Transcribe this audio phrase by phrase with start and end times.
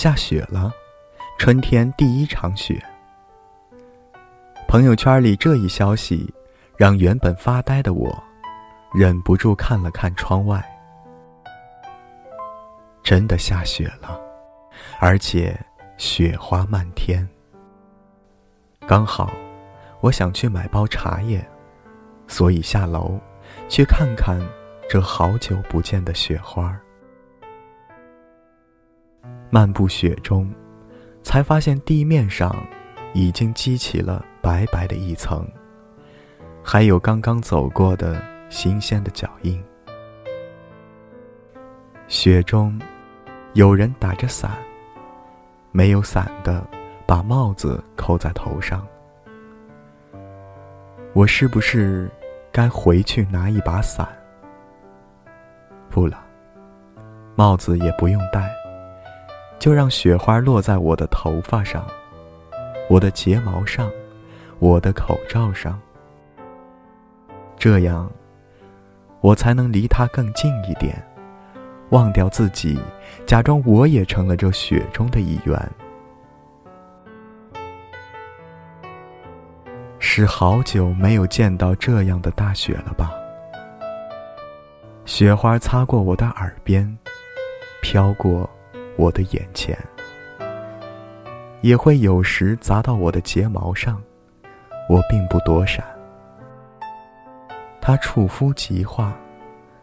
[0.00, 0.72] 下雪了，
[1.38, 2.82] 春天第一场雪。
[4.66, 6.32] 朋友圈里这一消息，
[6.78, 8.10] 让原本发呆的我，
[8.94, 10.64] 忍不住看了看窗外。
[13.02, 14.18] 真的下雪了，
[15.00, 15.54] 而且
[15.98, 17.28] 雪花漫天。
[18.88, 19.30] 刚好，
[20.00, 21.46] 我想去买包茶叶，
[22.26, 23.20] 所以下楼
[23.68, 24.40] 去看看
[24.88, 26.74] 这好久不见的雪花。
[29.50, 30.48] 漫步雪中，
[31.24, 32.54] 才发现地面上
[33.12, 35.44] 已经积起了白白的一层，
[36.62, 39.60] 还有刚刚走过的新鲜的脚印。
[42.06, 42.80] 雪中，
[43.54, 44.52] 有人打着伞，
[45.72, 46.64] 没有伞的
[47.04, 48.86] 把帽子扣在头上。
[51.12, 52.08] 我是不是
[52.52, 54.08] 该回去拿一把伞？
[55.88, 56.22] 不了，
[57.34, 58.48] 帽子也不用戴。
[59.60, 61.86] 就让雪花落在我的头发上，
[62.88, 63.90] 我的睫毛上，
[64.58, 65.78] 我的口罩上。
[67.58, 68.10] 这样，
[69.20, 71.06] 我才能离它更近一点，
[71.90, 72.80] 忘掉自己，
[73.26, 75.70] 假装我也成了这雪中的一员。
[79.98, 83.12] 是好久没有见到这样的大雪了吧？
[85.04, 86.98] 雪花擦过我的耳边，
[87.82, 88.48] 飘过。
[89.00, 89.74] 我的眼前，
[91.62, 93.98] 也会有时砸到我的睫毛上，
[94.90, 95.82] 我并不躲闪。
[97.80, 99.16] 它触肤即化，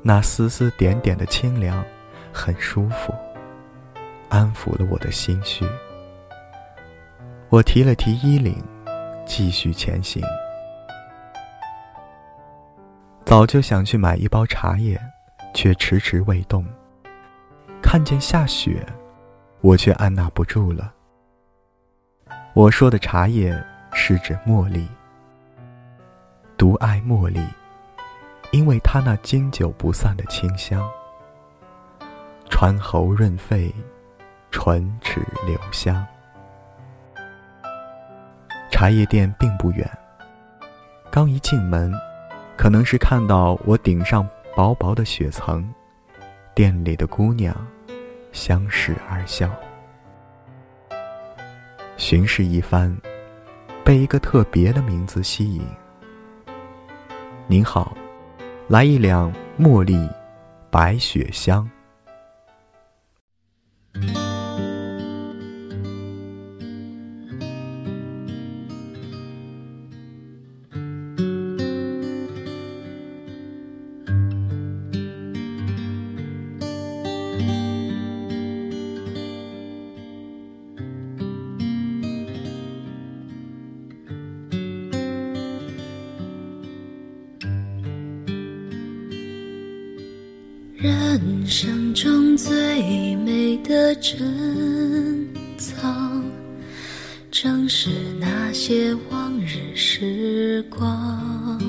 [0.00, 1.84] 那丝丝点点的清凉，
[2.32, 3.12] 很舒服，
[4.28, 5.66] 安抚了我的心绪。
[7.48, 8.62] 我提了提衣领，
[9.26, 10.22] 继续前行。
[13.24, 14.96] 早就想去买一包茶叶，
[15.52, 16.64] 却迟迟未动。
[17.82, 18.86] 看见下雪。
[19.62, 20.92] 我却按捺不住了。
[22.54, 23.52] 我说的茶叶
[23.92, 24.88] 是指茉莉，
[26.56, 27.40] 独爱茉莉，
[28.52, 30.82] 因为它那经久不散的清香，
[32.48, 33.72] 传喉润肺，
[34.50, 36.04] 唇齿留香。
[38.70, 39.88] 茶叶店并不远，
[41.10, 41.92] 刚一进门，
[42.56, 44.26] 可能是看到我顶上
[44.56, 45.70] 薄薄的雪层，
[46.54, 47.54] 店里的姑娘。
[48.32, 49.50] 相视而笑，
[51.96, 52.96] 巡视一番，
[53.84, 55.62] 被一个特别的名字吸引。
[57.46, 57.96] 您好，
[58.68, 60.08] 来一两茉莉
[60.70, 61.68] 白雪香。
[90.82, 96.24] 人生中最美的珍藏，
[97.30, 101.60] 正是那些往日时光。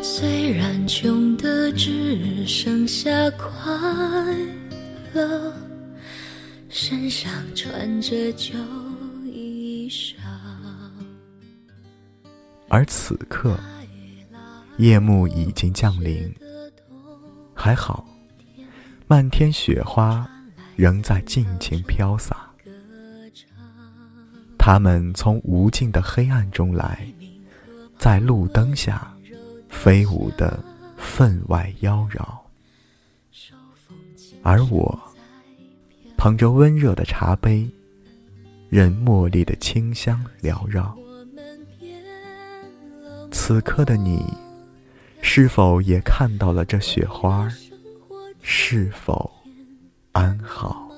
[0.00, 3.48] 虽然穷的只剩下快
[5.12, 5.52] 乐，
[6.68, 8.54] 身上穿着旧
[9.24, 10.14] 衣裳。
[12.68, 13.58] 而此刻，
[14.78, 16.32] 夜幕已经降临。
[17.58, 18.06] 还好，
[19.08, 20.28] 漫天雪花
[20.76, 22.48] 仍在尽情飘洒。
[24.58, 27.08] 它们从无尽的黑暗中来，
[27.98, 29.10] 在路灯下
[29.70, 30.62] 飞舞的
[30.98, 32.24] 分外妖娆。
[34.42, 34.96] 而我
[36.16, 37.68] 捧着温热的茶杯，
[38.68, 40.96] 任茉莉的清香缭绕。
[43.32, 44.22] 此刻的你。
[45.28, 47.46] 是否也看到了这雪花？
[48.40, 49.30] 是否
[50.12, 50.88] 安好？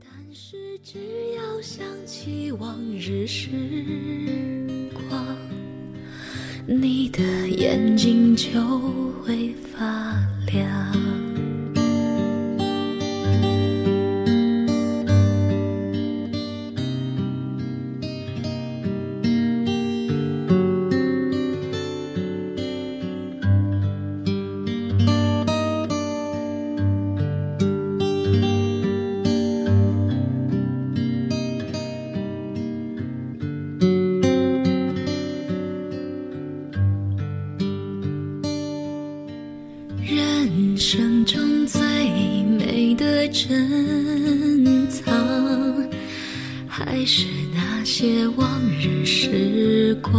[0.00, 0.98] 但是只
[1.36, 3.48] 要想起往日时
[5.08, 5.36] 光，
[6.66, 8.50] 你的眼睛就
[9.22, 10.16] 会发
[10.46, 11.13] 亮。
[44.04, 45.14] 珍藏，
[46.68, 47.24] 还是
[47.54, 48.46] 那些往
[48.78, 50.12] 日时光。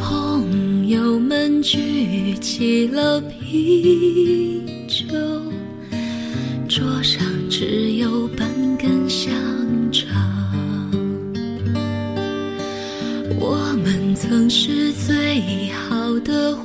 [0.00, 5.14] 朋友们举起了啤酒，
[6.66, 8.48] 桌上只有半
[8.78, 9.30] 根香
[9.92, 10.10] 肠。
[13.38, 16.56] 我们曾是最好的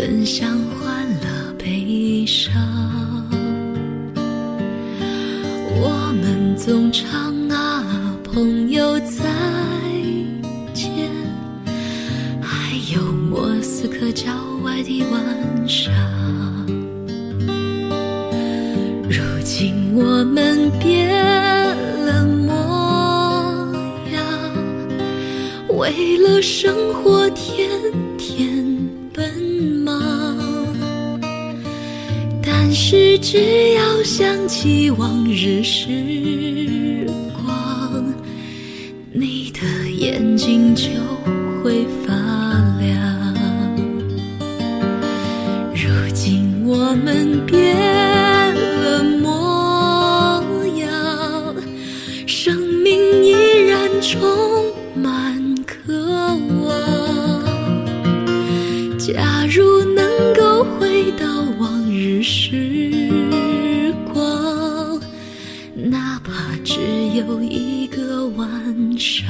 [0.00, 2.54] 分享欢乐悲伤。
[5.76, 7.84] 我们总唱啊，
[8.24, 9.30] 朋友再
[10.72, 10.88] 见，
[12.40, 14.32] 还有莫斯科郊
[14.64, 15.92] 外的晚上。
[19.06, 21.10] 如今我们变
[22.06, 22.54] 了模
[24.14, 24.24] 样，
[25.76, 27.68] 为了生活天
[28.16, 28.49] 天
[32.90, 38.04] 是只要想起往日时光，
[39.12, 39.60] 你的
[39.92, 40.88] 眼睛就
[62.22, 65.00] 时光，
[65.74, 66.80] 哪怕只
[67.16, 68.48] 有一个晚
[68.98, 69.28] 上。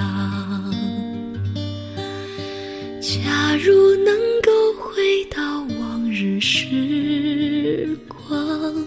[3.01, 8.87] 假如能够回到往日时光，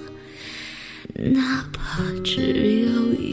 [1.16, 3.33] 哪怕只有一